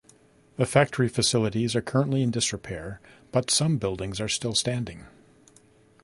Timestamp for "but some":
3.31-3.77